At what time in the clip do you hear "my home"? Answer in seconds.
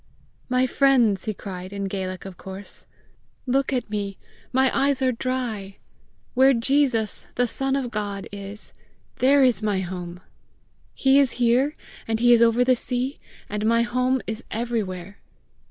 9.61-10.19, 13.67-14.23